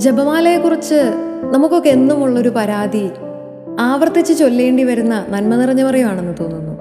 ജപമാലയെക്കുറിച്ച് 0.00 1.00
നമുക്കൊക്കെ 1.52 1.88
എന്നുമുള്ളൊരു 1.88 2.48
പരാതി 2.48 3.10
ആവർത്തിച്ച് 3.80 4.38
ചൊല്ലേണ്ടി 4.38 4.82
വരുന്ന 4.82 5.26
നന്മ 5.28 5.56
നിറഞ്ഞ 5.56 5.82
മറിയാണെന്ന് 5.82 6.34
തോന്നുന്നു. 6.40 6.74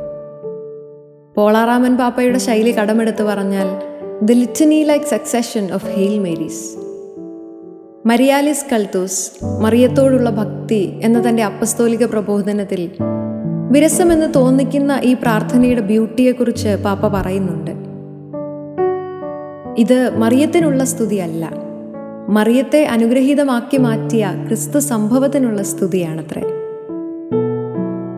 പോളാറാമൻ 1.37 1.97
പാപ്പയുടെ 1.97 2.37
ശൈലി 2.37 2.71
കടമെടുത്ത് 2.71 3.23
പറഞ്ഞാൽ 3.23 3.67
the 4.21 4.31
litany 4.31 4.83
like 4.83 5.05
succession 5.05 5.73
of 5.73 5.85
hail 5.85 6.19
Marys 6.19 6.77
മരിയാലിസ് 8.05 8.65
കൾത്തൂസ് 8.71 9.45
മറിയത്തോടുള്ള 9.61 10.29
ഭക്തി 10.29 10.99
എന്ന 11.03 11.29
തന്റെ 11.29 11.43
അപ്പസ്തോലിക 11.43 12.05
പ്രബോധനത്തിൽ 12.05 12.91
വിരസമെന്ന് 13.71 14.33
തോന്നിക്കുന്ന 14.35 14.99
ഈ 15.03 15.13
പ്രാർത്ഥനയുടെ 15.13 15.81
ബ്യൂട്ടിയെക്കുറിച്ച് 15.81 16.77
പാപ്പ 16.85 17.07
പറയുന്നുണ്ട്. 17.07 17.71
ഇത് 19.77 20.17
മറിയത്തിനുള്ള 20.17 20.83
സ്തുതിയല്ല. 20.83 21.68
മറിയത്തെ 22.29 22.85
അനുഗ്രഹീതമാക്കി 22.85 23.77
മാറ്റിയ 23.77 24.31
ക്രിസ്തു 24.47 24.79
സംഭവത്തിനുള്ള 24.79 25.61
സ്തുതിയാണത്രേ. 25.63 26.43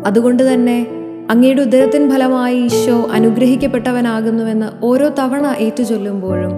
അതുകൊണ്ട് 0.05 0.53
തന്നെ 0.53 0.87
അങ്ങയുടെ 1.29 1.61
ഉദരത്തിൻ 1.61 2.11
ഫലമായി 2.11 2.57
ഈശോ 2.57 3.09
അനുഗ്രഹിക്കപ്പെട്ടവനാകുന്നുവെന്ന് 3.11 4.85
ഓരോ 4.85 5.09
തവണ 5.09 5.55
ഏറ്റുചൊല്ലുമ്പോഴും 5.59 6.51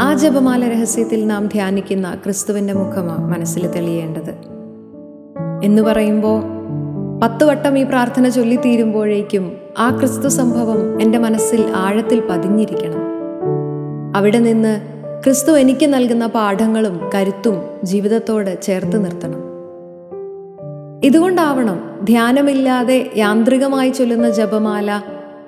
ആ 0.00 0.14
ജപമാല 0.14 0.68
രഹസ്യത്തിൽ 0.68 1.26
നാം 1.26 1.46
ധ്യാനിക്കുന്ന 1.46 2.18
ക്രിസ്തുവിന്റെ 2.24 2.72
മുഖമാണ് 2.72 3.34
മനസ്സിൽ 3.34 3.66
തെളിയേണ്ടത്. 3.66 4.34
എന്ന് 5.64 5.82
പറയുമ്പോൾ 5.82 6.42
പത്ത് 7.22 7.44
വട്ടം 7.44 7.78
ഈ 7.78 7.82
പ്രാർത്ഥന 7.82 8.28
ചൊല്ലിത്തീരുമ്പോഴേക്കും 8.28 9.52
ആ 9.78 9.98
ക്രിസ്തു 9.98 10.28
സംഭവം 10.28 11.02
എന്റെ 11.02 11.18
മനസ്സിൽ 11.18 11.64
ആഴത്തിൽ 11.74 12.22
പതിഞ്ഞിരിക്കണം. 12.30 13.02
അവിടെ 14.16 14.38
നിന്ന് 14.38 15.01
ക്രിസ്തു 15.24 15.52
എനിക്ക് 15.52 15.86
നൽകുന്ന 15.86 16.26
പാഠങ്ങളും 16.26 17.10
കരുത്തും 17.14 17.54
ജീവിതത്തോട് 17.82 18.62
ചേർത്ത് 18.62 19.04
നിർത്തണം. 19.04 19.42
ഇതുകൊണ്ടാവണം 21.04 22.04
ധ്യാനമില്ലാതെ 22.04 23.10
യാന്ത്രികമായി 23.16 23.90
ചൊല്ലുന്ന 23.90 24.30
ജപമാല 24.30 24.90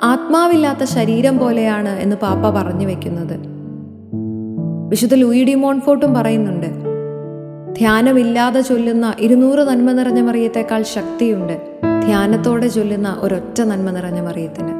ആത്മാവില്ലാത്ത 0.02 0.84
ശരീരം 0.84 1.38
പോലെയാണ് 1.38 1.88
എന്ന് 1.88 2.16
പാപ്പ 2.16 2.50
പറഞ്ഞു 2.50 2.86
വെക്കുന്നത്. 2.86 3.40
വിശുദ്ധ 4.88 5.14
ലൂയിഡി 5.14 5.54
മോൺഫോർട്ടും 5.54 6.14
പറയുന്നുണ്ട് 6.14 6.66
ധ്യാനമില്ലാതെ 7.78 8.60
ചൊല്ലുന്ന 8.60 9.14
ഇരുന്നൂറ് 9.18 9.58
നന്മ 9.58 9.92
നിറഞ്ഞ 9.92 10.20
മറിയത്തേക്കാൾ 10.20 10.82
ശക്തിയുണ്ട് 10.82 11.80
ധ്യാനത്തോടെ 12.06 12.66
ചൊല്ലുന്ന 12.66 13.16
ഒരൊറ്റ 13.20 13.62
നന്മ 13.62 13.90
നിറഞ്ഞ 13.90 14.20
മറിയത്തിന്. 14.20 14.74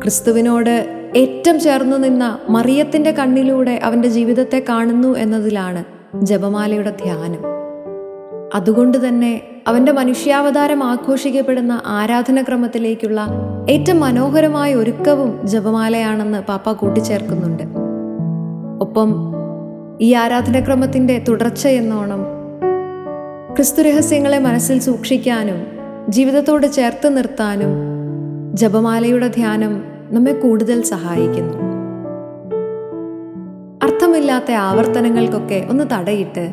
ക്രിസ്തുവിനോട് 0.00 0.99
ഏറ്റവും 1.16 1.60
ചേർന്നു 1.60 1.96
നിന്ന 1.96 2.38
മറിയത്തിന്റെ 2.48 3.10
കണ്ണിലൂടെ 3.10 3.80
അവന്റെ 3.82 4.08
ജീവിതത്തെ 4.08 4.64
കാണുന്നു 4.68 5.18
എന്നതിലാണ് 5.18 5.84
ജപമാലയുടെ 6.22 6.90
ധ്യാനം. 6.90 7.40
അതുകൊണ്ട് 8.54 9.08
തന്നെ 9.08 9.40
അവന്റെ 9.68 9.92
മനുഷ്യാവതാരം 9.92 10.84
ആഘോഷിക്കപ്പെടുന്ന 10.84 11.82
ആരാധനക്രമത്തിലേക്കുള്ള 11.86 13.26
ഏറ്റവും 13.70 14.00
മനോഹരമായ 14.00 14.74
ഒരുക്കവും 14.74 15.46
ജപമാലയാണെന്ന് 15.46 16.42
പാപ്പ 16.42 16.72
കൂട്ടിച്ചേർക്കുന്നുണ്ട്. 16.72 17.62
ഒപ്പം 18.80 19.34
ഈ 20.00 20.14
ആരാധനക്രമത്തിന്റെ 20.14 21.24
തുടർച്ച 21.28 21.66
എന്നോണം 21.66 22.26
ക്രിസ്തു 23.54 23.82
രഹസ്യങ്ങളെ 23.82 24.38
മനസ്സിൽ 24.38 24.78
സൂക്ഷിക്കാനും 24.78 25.66
ജീവിതത്തോട് 26.08 26.72
ചേർത്ത് 26.72 27.16
നിർത്താനും 27.16 27.72
ജപമാലയുടെ 28.54 29.28
ധ്യാനം 29.28 29.99
നമ്മെ 30.12 30.32
കൂടുതൽ 30.32 30.82
സഹായിക്കുന്നു. 30.82 31.56
അർത്ഥമില്ലാത്ത 33.82 34.52
ആവർത്തനങ്ങൾക്കൊക്കെ 34.52 35.66
ഒന്ന് 35.70 35.84
തടയിട്ട് 35.92 36.44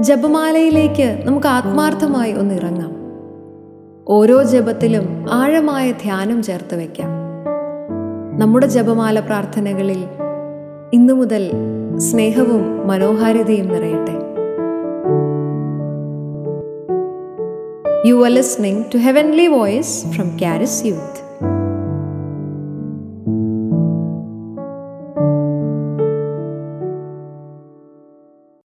ജപമാലയിലേക്ക് 0.00 1.22
നമുക്ക് 1.24 1.46
ആത്മാർത്ഥമായി 1.46 2.32
ഒന്ന് 2.32 2.54
ഇറങ്ങാം. 2.54 2.92
ഓരോ 4.08 4.42
ജപത്തിലും 4.42 5.26
ആഴമായ 5.30 5.92
ധ്യാനം 5.92 6.42
ചേർത്ത് 6.42 6.76
വയ്ക്കാം 6.76 7.10
നമ്മുടെ 8.38 8.66
ജപമാല 8.66 9.20
പ്രാർത്ഥനകളിൽ 9.20 10.04
ഇന്നു 10.92 11.14
മുതൽ 11.14 11.50
സ്നേഹവും 11.98 12.86
മനോഹാരിതയും 12.88 13.68
നിറയട്ടെ. 13.68 14.16
You 18.08 18.14
are 18.24 18.30
listening 18.30 18.84
to 18.94 18.98
heavenly 18.98 19.46
voice 19.46 20.06
from 20.06 20.30
Charis 20.42 20.86
youth 20.86 21.21